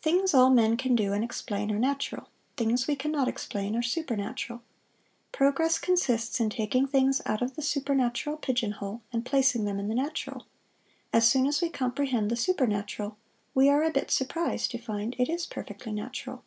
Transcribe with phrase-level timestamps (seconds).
[0.00, 3.82] Things all men can do and explain are natural; things we can not explain are
[3.82, 4.62] "supernatural."
[5.32, 9.94] Progress consists in taking things out of the supernatural pigeonhole and placing them in the
[9.96, 10.46] natural.
[11.12, 13.16] As soon as we comprehend the supernatural,
[13.52, 16.44] we are a bit surprised to find it is perfectly natural.